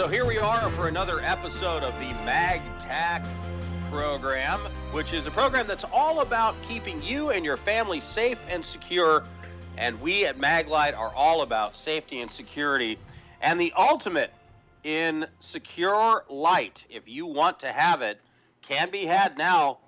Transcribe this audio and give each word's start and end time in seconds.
So 0.00 0.08
here 0.08 0.24
we 0.24 0.38
are 0.38 0.70
for 0.70 0.88
another 0.88 1.20
episode 1.20 1.82
of 1.82 1.92
the 1.98 2.06
MagTac 2.24 3.22
program, 3.90 4.58
which 4.92 5.12
is 5.12 5.26
a 5.26 5.30
program 5.30 5.66
that's 5.66 5.84
all 5.92 6.22
about 6.22 6.54
keeping 6.66 7.02
you 7.02 7.28
and 7.28 7.44
your 7.44 7.58
family 7.58 8.00
safe 8.00 8.40
and 8.48 8.64
secure. 8.64 9.24
And 9.76 10.00
we 10.00 10.24
at 10.24 10.38
Maglite 10.38 10.96
are 10.96 11.12
all 11.14 11.42
about 11.42 11.76
safety 11.76 12.22
and 12.22 12.30
security 12.30 12.98
and 13.42 13.60
the 13.60 13.74
ultimate 13.76 14.32
in 14.84 15.26
secure 15.38 16.24
light. 16.30 16.86
If 16.88 17.06
you 17.06 17.26
want 17.26 17.60
to 17.60 17.70
have 17.70 18.00
it, 18.00 18.22
can 18.62 18.88
be 18.88 19.04
had 19.04 19.36
now. 19.36 19.80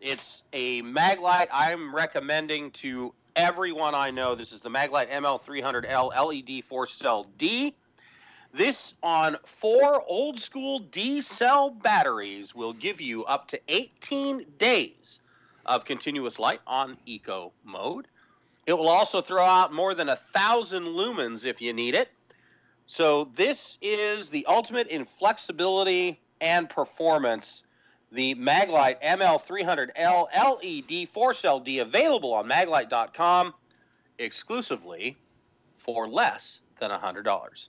It's 0.00 0.44
a 0.54 0.80
Maglite 0.80 1.48
I'm 1.52 1.94
recommending 1.94 2.70
to 2.70 3.12
everyone 3.36 3.94
I 3.94 4.12
know. 4.12 4.34
This 4.34 4.52
is 4.52 4.62
the 4.62 4.70
Maglite 4.70 5.10
ML300L 5.10 6.08
LED 6.26 6.64
4 6.64 6.86
cell 6.86 7.26
D. 7.36 7.74
This 8.52 8.94
on 9.02 9.36
four 9.44 10.02
old 10.06 10.38
school 10.38 10.78
D 10.78 11.20
cell 11.20 11.70
batteries 11.70 12.54
will 12.54 12.72
give 12.72 13.00
you 13.00 13.24
up 13.24 13.48
to 13.48 13.60
18 13.68 14.46
days 14.58 15.20
of 15.66 15.84
continuous 15.84 16.38
light 16.38 16.60
on 16.66 16.96
eco 17.04 17.52
mode. 17.62 18.08
It 18.66 18.72
will 18.72 18.88
also 18.88 19.20
throw 19.20 19.44
out 19.44 19.72
more 19.72 19.94
than 19.94 20.08
a 20.08 20.16
thousand 20.16 20.84
lumens 20.84 21.44
if 21.44 21.60
you 21.60 21.74
need 21.74 21.94
it. 21.94 22.10
So, 22.86 23.24
this 23.24 23.76
is 23.82 24.30
the 24.30 24.46
ultimate 24.46 24.86
in 24.86 25.04
flexibility 25.04 26.18
and 26.40 26.70
performance. 26.70 27.64
The 28.12 28.34
Maglite 28.34 29.02
ML300L 29.02 30.28
LED 30.34 31.08
4 31.10 31.34
cell 31.34 31.60
D 31.60 31.80
available 31.80 32.32
on 32.32 32.48
maglite.com 32.48 33.52
exclusively 34.18 35.18
for 35.76 36.08
less 36.08 36.62
than 36.80 36.90
$100 36.90 37.68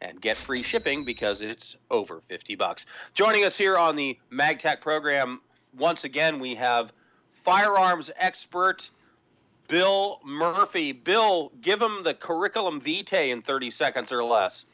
and 0.00 0.20
get 0.20 0.36
free 0.36 0.62
shipping 0.62 1.04
because 1.04 1.42
it's 1.42 1.76
over 1.90 2.20
50 2.20 2.54
bucks. 2.54 2.86
Joining 3.14 3.44
us 3.44 3.56
here 3.56 3.76
on 3.76 3.96
the 3.96 4.18
MagTac 4.32 4.80
program, 4.80 5.40
once 5.76 6.04
again, 6.04 6.38
we 6.38 6.54
have 6.54 6.92
firearms 7.30 8.10
expert 8.16 8.90
Bill 9.68 10.20
Murphy. 10.24 10.92
Bill, 10.92 11.52
give 11.60 11.80
him 11.80 12.02
the 12.02 12.14
curriculum 12.14 12.80
vitae 12.80 13.30
in 13.30 13.42
30 13.42 13.70
seconds 13.70 14.12
or 14.12 14.24
less. 14.24 14.66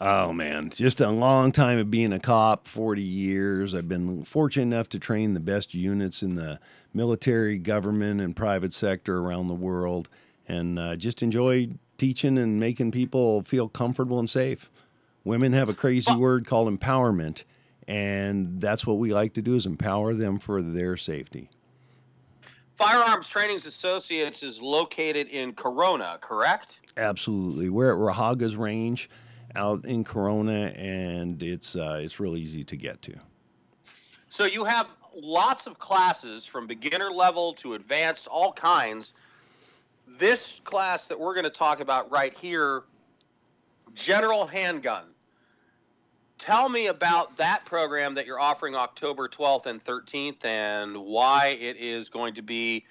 Oh 0.00 0.32
man, 0.32 0.70
just 0.70 1.00
a 1.00 1.10
long 1.10 1.52
time 1.52 1.78
of 1.78 1.90
being 1.90 2.12
a 2.12 2.18
cop, 2.18 2.66
40 2.66 3.00
years. 3.00 3.74
I've 3.74 3.88
been 3.88 4.24
fortunate 4.24 4.62
enough 4.64 4.88
to 4.90 4.98
train 4.98 5.34
the 5.34 5.40
best 5.40 5.72
units 5.72 6.22
in 6.22 6.34
the 6.34 6.58
military, 6.92 7.58
government, 7.58 8.20
and 8.20 8.34
private 8.34 8.72
sector 8.72 9.18
around 9.18 9.46
the 9.46 9.54
world, 9.54 10.08
and 10.48 10.78
uh, 10.78 10.96
just 10.96 11.22
enjoy 11.22 11.70
teaching 12.04 12.36
and 12.36 12.60
making 12.60 12.90
people 12.90 13.42
feel 13.44 13.66
comfortable 13.66 14.18
and 14.18 14.28
safe. 14.28 14.70
Women 15.24 15.54
have 15.54 15.70
a 15.70 15.74
crazy 15.74 16.14
word 16.14 16.46
called 16.46 16.68
empowerment, 16.68 17.44
and 17.88 18.60
that's 18.60 18.86
what 18.86 18.98
we 18.98 19.14
like 19.14 19.32
to 19.34 19.42
do 19.42 19.54
is 19.54 19.64
empower 19.64 20.12
them 20.12 20.38
for 20.38 20.60
their 20.60 20.98
safety. 20.98 21.48
Firearms 22.76 23.26
Trainings 23.26 23.64
Associates 23.64 24.42
is 24.42 24.60
located 24.60 25.28
in 25.28 25.54
Corona, 25.54 26.18
correct? 26.20 26.80
Absolutely. 26.98 27.70
We're 27.70 27.90
at 27.90 27.98
Raahauge's 27.98 28.54
Range 28.54 29.08
out 29.56 29.86
in 29.86 30.04
Corona, 30.04 30.74
and 30.76 31.42
it's 31.42 31.74
uh, 31.74 32.00
it's 32.02 32.20
real 32.20 32.36
easy 32.36 32.64
to 32.64 32.76
get 32.76 33.00
to. 33.02 33.14
So 34.28 34.44
you 34.44 34.64
have 34.64 34.88
lots 35.16 35.66
of 35.66 35.78
classes 35.78 36.44
from 36.44 36.66
beginner 36.66 37.10
level 37.10 37.54
to 37.54 37.74
advanced, 37.74 38.26
all 38.26 38.52
kinds. 38.52 39.14
This 40.06 40.60
class 40.64 41.08
that 41.08 41.18
we're 41.18 41.34
going 41.34 41.44
to 41.44 41.50
talk 41.50 41.80
about 41.80 42.10
right 42.10 42.34
here, 42.34 42.82
General 43.94 44.46
Handgun. 44.46 45.04
Tell 46.38 46.68
me 46.68 46.88
about 46.88 47.36
that 47.38 47.64
program 47.64 48.14
that 48.14 48.26
you're 48.26 48.40
offering 48.40 48.74
October 48.74 49.28
12th 49.28 49.66
and 49.66 49.82
13th 49.84 50.44
and 50.44 50.96
why 50.96 51.56
it 51.60 51.76
is 51.78 52.08
going 52.08 52.34
to 52.34 52.42
be 52.42 52.84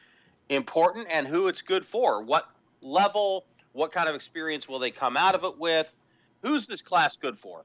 important 0.49 1.07
and 1.09 1.27
who 1.27 1.47
it's 1.47 1.61
good 1.61 1.85
for. 1.85 2.23
What 2.23 2.49
level, 2.81 3.45
what 3.73 3.91
kind 3.91 4.09
of 4.09 4.15
experience 4.15 4.67
will 4.67 4.79
they 4.79 4.91
come 4.91 5.15
out 5.17 5.35
of 5.35 5.43
it 5.43 5.59
with? 5.59 5.93
Who's 6.41 6.67
this 6.67 6.81
class 6.81 7.15
good 7.15 7.37
for? 7.37 7.63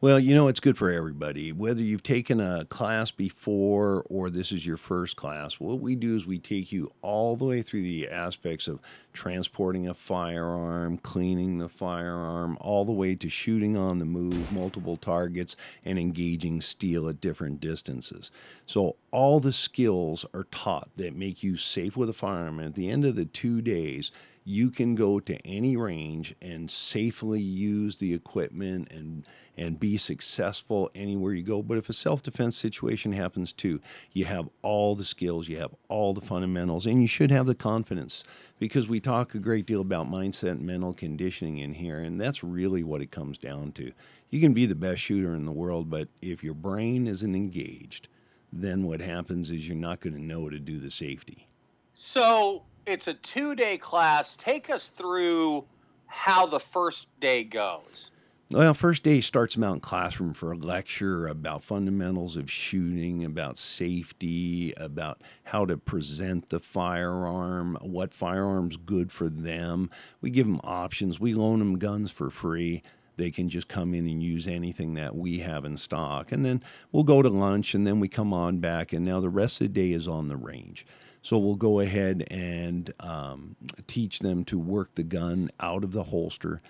Well, 0.00 0.20
you 0.20 0.32
know, 0.36 0.46
it's 0.46 0.60
good 0.60 0.78
for 0.78 0.92
everybody. 0.92 1.50
Whether 1.50 1.82
you've 1.82 2.04
taken 2.04 2.40
a 2.40 2.64
class 2.66 3.10
before 3.10 4.04
or 4.08 4.30
this 4.30 4.52
is 4.52 4.64
your 4.64 4.76
first 4.76 5.16
class, 5.16 5.58
what 5.58 5.80
we 5.80 5.96
do 5.96 6.14
is 6.14 6.24
we 6.24 6.38
take 6.38 6.70
you 6.70 6.92
all 7.02 7.34
the 7.34 7.44
way 7.44 7.62
through 7.62 7.82
the 7.82 8.08
aspects 8.08 8.68
of 8.68 8.78
transporting 9.12 9.88
a 9.88 9.94
firearm, 9.94 10.98
cleaning 10.98 11.58
the 11.58 11.68
firearm, 11.68 12.56
all 12.60 12.84
the 12.84 12.92
way 12.92 13.16
to 13.16 13.28
shooting 13.28 13.76
on 13.76 13.98
the 13.98 14.04
move, 14.04 14.52
multiple 14.52 14.96
targets, 14.96 15.56
and 15.84 15.98
engaging 15.98 16.60
steel 16.60 17.08
at 17.08 17.20
different 17.20 17.60
distances. 17.60 18.30
So, 18.66 18.94
all 19.10 19.40
the 19.40 19.52
skills 19.52 20.26
are 20.34 20.44
taught 20.44 20.90
that 20.96 21.14
make 21.14 21.42
you 21.42 21.56
safe 21.56 21.96
with 21.96 22.08
a 22.08 22.14
firearm. 22.14 22.58
And 22.58 22.68
at 22.68 22.74
the 22.74 22.88
end 22.88 23.04
of 23.04 23.16
the 23.16 23.24
two 23.24 23.60
days, 23.62 24.10
you 24.44 24.70
can 24.70 24.94
go 24.94 25.20
to 25.20 25.36
any 25.46 25.76
range 25.76 26.34
and 26.40 26.70
safely 26.70 27.40
use 27.40 27.96
the 27.96 28.14
equipment 28.14 28.88
and 28.90 29.24
and 29.58 29.80
be 29.80 29.96
successful 29.96 30.88
anywhere 30.94 31.34
you 31.34 31.42
go. 31.42 31.62
But 31.62 31.78
if 31.78 31.88
a 31.88 31.92
self 31.92 32.22
defense 32.22 32.56
situation 32.56 33.12
happens 33.12 33.52
too, 33.52 33.80
you 34.12 34.24
have 34.24 34.48
all 34.62 34.94
the 34.94 35.04
skills, 35.04 35.48
you 35.48 35.58
have 35.58 35.74
all 35.88 36.14
the 36.14 36.20
fundamentals, 36.20 36.86
and 36.86 37.02
you 37.02 37.08
should 37.08 37.32
have 37.32 37.46
the 37.46 37.56
confidence 37.56 38.22
because 38.58 38.88
we 38.88 39.00
talk 39.00 39.34
a 39.34 39.38
great 39.38 39.66
deal 39.66 39.80
about 39.80 40.10
mindset 40.10 40.52
and 40.52 40.62
mental 40.62 40.94
conditioning 40.94 41.58
in 41.58 41.74
here, 41.74 41.98
and 41.98 42.20
that's 42.20 42.44
really 42.44 42.84
what 42.84 43.02
it 43.02 43.10
comes 43.10 43.36
down 43.36 43.72
to. 43.72 43.92
You 44.30 44.40
can 44.40 44.54
be 44.54 44.64
the 44.64 44.74
best 44.74 45.02
shooter 45.02 45.34
in 45.34 45.44
the 45.44 45.52
world, 45.52 45.90
but 45.90 46.08
if 46.22 46.44
your 46.44 46.54
brain 46.54 47.06
isn't 47.06 47.34
engaged, 47.34 48.08
then 48.52 48.84
what 48.84 49.00
happens 49.00 49.50
is 49.50 49.66
you're 49.66 49.76
not 49.76 50.00
going 50.00 50.14
to 50.14 50.22
know 50.22 50.42
how 50.42 50.50
to 50.50 50.58
do 50.58 50.78
the 50.78 50.90
safety. 50.90 51.48
So 51.94 52.62
it's 52.86 53.08
a 53.08 53.14
two 53.14 53.54
day 53.54 53.78
class. 53.78 54.36
Take 54.36 54.70
us 54.70 54.88
through 54.88 55.64
how 56.06 56.46
the 56.46 56.60
first 56.60 57.18
day 57.20 57.44
goes. 57.44 58.10
Well, 58.50 58.72
first 58.72 59.02
day 59.02 59.20
starts 59.20 59.58
Mountain 59.58 59.82
Classroom 59.82 60.32
for 60.32 60.52
a 60.52 60.56
lecture 60.56 61.26
about 61.26 61.62
fundamentals 61.62 62.38
of 62.38 62.50
shooting, 62.50 63.22
about 63.22 63.58
safety, 63.58 64.72
about 64.78 65.20
how 65.44 65.66
to 65.66 65.76
present 65.76 66.48
the 66.48 66.58
firearm, 66.58 67.76
what 67.82 68.14
firearm's 68.14 68.78
good 68.78 69.12
for 69.12 69.28
them. 69.28 69.90
We 70.22 70.30
give 70.30 70.46
them 70.46 70.62
options. 70.64 71.20
We 71.20 71.34
loan 71.34 71.58
them 71.58 71.78
guns 71.78 72.10
for 72.10 72.30
free. 72.30 72.82
They 73.18 73.30
can 73.30 73.48
just 73.48 73.68
come 73.68 73.92
in 73.92 74.08
and 74.08 74.22
use 74.22 74.48
anything 74.48 74.94
that 74.94 75.14
we 75.14 75.40
have 75.40 75.64
in 75.64 75.76
stock. 75.76 76.32
And 76.32 76.44
then 76.44 76.62
we'll 76.90 77.04
go 77.04 77.20
to 77.20 77.28
lunch 77.28 77.74
and 77.74 77.86
then 77.86 78.00
we 78.00 78.08
come 78.08 78.32
on 78.32 78.58
back. 78.58 78.94
And 78.94 79.04
now 79.04 79.20
the 79.20 79.28
rest 79.28 79.60
of 79.60 79.66
the 79.66 79.74
day 79.74 79.92
is 79.92 80.08
on 80.08 80.28
the 80.28 80.36
range. 80.36 80.86
So 81.20 81.36
we'll 81.36 81.56
go 81.56 81.80
ahead 81.80 82.24
and 82.30 82.92
um, 83.00 83.56
teach 83.86 84.20
them 84.20 84.44
to 84.46 84.58
work 84.58 84.94
the 84.94 85.02
gun 85.02 85.50
out 85.60 85.84
of 85.84 85.92
the 85.92 86.04
holster 86.04 86.62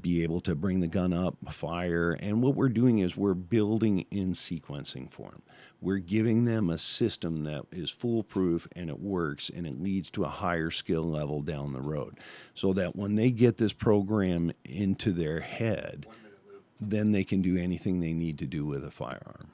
be 0.00 0.22
able 0.22 0.40
to 0.40 0.54
bring 0.54 0.80
the 0.80 0.86
gun 0.86 1.12
up, 1.12 1.36
fire. 1.50 2.12
And 2.12 2.42
what 2.42 2.54
we're 2.54 2.68
doing 2.68 2.98
is 2.98 3.16
we're 3.16 3.34
building 3.34 4.06
in 4.10 4.32
sequencing 4.32 5.10
for 5.10 5.30
them. 5.30 5.42
We're 5.80 5.98
giving 5.98 6.44
them 6.44 6.68
a 6.68 6.78
system 6.78 7.44
that 7.44 7.64
is 7.72 7.90
foolproof 7.90 8.68
and 8.76 8.90
it 8.90 9.00
works 9.00 9.50
and 9.50 9.66
it 9.66 9.80
leads 9.80 10.10
to 10.10 10.24
a 10.24 10.28
higher 10.28 10.70
skill 10.70 11.04
level 11.04 11.40
down 11.40 11.72
the 11.72 11.80
road. 11.80 12.18
So 12.54 12.72
that 12.74 12.96
when 12.96 13.14
they 13.14 13.30
get 13.30 13.56
this 13.56 13.72
program 13.72 14.52
into 14.64 15.12
their 15.12 15.40
head, 15.40 16.06
then 16.80 17.12
they 17.12 17.24
can 17.24 17.42
do 17.42 17.56
anything 17.56 18.00
they 18.00 18.12
need 18.12 18.38
to 18.38 18.46
do 18.46 18.64
with 18.66 18.84
a 18.84 18.90
firearm. 18.90 19.50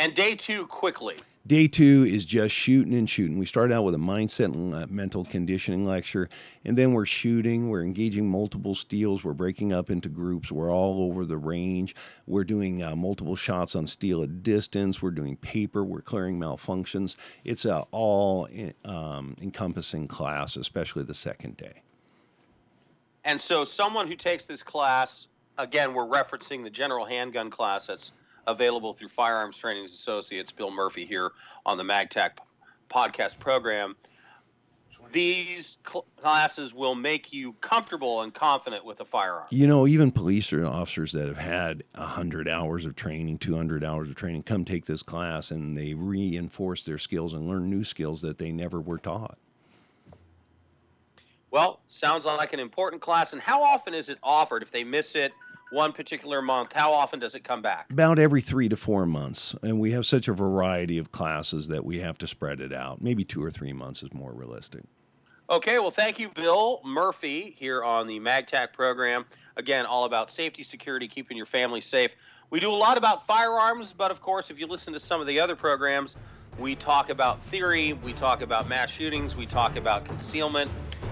And 0.00 0.14
day 0.14 0.34
two, 0.34 0.66
quickly. 0.66 1.16
Day 1.46 1.68
two 1.68 2.06
is 2.08 2.24
just 2.24 2.54
shooting 2.54 2.94
and 2.94 3.08
shooting. 3.08 3.38
We 3.38 3.44
start 3.44 3.70
out 3.70 3.82
with 3.82 3.94
a 3.94 3.98
mindset 3.98 4.46
and 4.46 4.74
uh, 4.74 4.86
mental 4.88 5.26
conditioning 5.26 5.84
lecture, 5.84 6.30
and 6.64 6.74
then 6.74 6.94
we're 6.94 7.04
shooting. 7.04 7.68
We're 7.68 7.82
engaging 7.82 8.26
multiple 8.26 8.74
steels. 8.74 9.24
We're 9.24 9.34
breaking 9.34 9.74
up 9.74 9.90
into 9.90 10.08
groups. 10.08 10.50
We're 10.50 10.72
all 10.72 11.02
over 11.02 11.26
the 11.26 11.36
range. 11.36 11.94
We're 12.26 12.44
doing 12.44 12.82
uh, 12.82 12.96
multiple 12.96 13.36
shots 13.36 13.76
on 13.76 13.86
steel 13.86 14.22
at 14.22 14.42
distance. 14.42 15.02
We're 15.02 15.10
doing 15.10 15.36
paper. 15.36 15.84
We're 15.84 16.00
clearing 16.00 16.40
malfunctions. 16.40 17.16
It's 17.44 17.66
an 17.66 17.82
all 17.90 18.48
um, 18.86 19.36
encompassing 19.42 20.08
class, 20.08 20.56
especially 20.56 21.02
the 21.02 21.12
second 21.12 21.58
day. 21.58 21.82
And 23.26 23.38
so, 23.38 23.64
someone 23.64 24.08
who 24.08 24.16
takes 24.16 24.46
this 24.46 24.62
class, 24.62 25.28
again, 25.58 25.92
we're 25.92 26.08
referencing 26.08 26.62
the 26.62 26.70
general 26.70 27.04
handgun 27.04 27.50
class 27.50 27.86
that's 27.86 28.12
available 28.46 28.94
through 28.94 29.08
Firearms 29.08 29.58
Training 29.58 29.84
Associates, 29.84 30.50
Bill 30.50 30.70
Murphy 30.70 31.04
here 31.04 31.32
on 31.66 31.76
the 31.76 31.84
MagTac 31.84 32.38
podcast 32.90 33.38
program. 33.38 33.96
These 35.12 35.78
classes 36.16 36.72
will 36.72 36.94
make 36.94 37.32
you 37.32 37.54
comfortable 37.54 38.22
and 38.22 38.32
confident 38.32 38.84
with 38.84 39.00
a 39.00 39.04
firearm. 39.04 39.46
You 39.50 39.66
know, 39.66 39.86
even 39.86 40.10
police 40.10 40.52
officers 40.52 41.12
that 41.12 41.26
have 41.26 41.38
had 41.38 41.82
100 41.94 42.48
hours 42.48 42.84
of 42.84 42.94
training, 42.94 43.38
200 43.38 43.82
hours 43.82 44.08
of 44.08 44.14
training, 44.14 44.44
come 44.44 44.64
take 44.64 44.84
this 44.84 45.02
class 45.02 45.50
and 45.50 45.76
they 45.76 45.94
reinforce 45.94 46.84
their 46.84 46.98
skills 46.98 47.34
and 47.34 47.48
learn 47.48 47.68
new 47.68 47.82
skills 47.82 48.20
that 48.22 48.38
they 48.38 48.52
never 48.52 48.80
were 48.80 48.98
taught. 48.98 49.36
Well, 51.50 51.80
sounds 51.88 52.24
like 52.24 52.52
an 52.52 52.60
important 52.60 53.02
class. 53.02 53.32
And 53.32 53.42
how 53.42 53.62
often 53.62 53.94
is 53.94 54.08
it 54.08 54.18
offered? 54.22 54.62
If 54.62 54.70
they 54.70 54.84
miss 54.84 55.16
it, 55.16 55.32
one 55.70 55.92
particular 55.92 56.42
month? 56.42 56.72
How 56.72 56.92
often 56.92 57.18
does 57.18 57.34
it 57.34 57.44
come 57.44 57.62
back? 57.62 57.90
About 57.90 58.18
every 58.18 58.40
three 58.40 58.68
to 58.68 58.76
four 58.76 59.06
months. 59.06 59.54
And 59.62 59.80
we 59.80 59.92
have 59.92 60.06
such 60.06 60.28
a 60.28 60.32
variety 60.32 60.98
of 60.98 61.12
classes 61.12 61.68
that 61.68 61.84
we 61.84 62.00
have 62.00 62.18
to 62.18 62.26
spread 62.26 62.60
it 62.60 62.72
out. 62.72 63.00
Maybe 63.00 63.24
two 63.24 63.42
or 63.42 63.50
three 63.50 63.72
months 63.72 64.02
is 64.02 64.12
more 64.12 64.32
realistic. 64.32 64.82
Okay, 65.48 65.80
well, 65.80 65.90
thank 65.90 66.20
you, 66.20 66.28
Bill 66.28 66.80
Murphy, 66.84 67.56
here 67.58 67.82
on 67.82 68.06
the 68.06 68.20
MagTac 68.20 68.72
program. 68.72 69.24
Again, 69.56 69.84
all 69.84 70.04
about 70.04 70.30
safety, 70.30 70.62
security, 70.62 71.08
keeping 71.08 71.36
your 71.36 71.46
family 71.46 71.80
safe. 71.80 72.14
We 72.50 72.60
do 72.60 72.70
a 72.70 72.74
lot 72.74 72.96
about 72.96 73.26
firearms, 73.26 73.92
but 73.92 74.10
of 74.10 74.20
course, 74.20 74.50
if 74.50 74.60
you 74.60 74.66
listen 74.66 74.92
to 74.92 75.00
some 75.00 75.20
of 75.20 75.26
the 75.26 75.40
other 75.40 75.56
programs, 75.56 76.14
we 76.58 76.76
talk 76.76 77.10
about 77.10 77.42
theory, 77.42 77.94
we 77.94 78.12
talk 78.12 78.42
about 78.42 78.68
mass 78.68 78.90
shootings, 78.90 79.34
we 79.34 79.46
talk 79.46 79.76
about 79.76 80.04
concealment, 80.04 80.70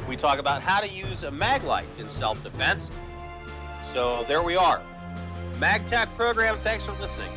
we 0.08 0.16
talk 0.16 0.38
about 0.38 0.62
how 0.62 0.80
to 0.80 0.88
use 0.88 1.24
a 1.24 1.30
Maglite 1.30 1.84
in 1.98 2.08
self 2.08 2.42
defense. 2.42 2.90
So 3.92 4.24
there 4.28 4.42
we 4.42 4.56
are. 4.56 4.82
MagTac 5.54 6.14
program, 6.14 6.58
thanks 6.60 6.84
for 6.84 6.92
listening. 7.00 7.30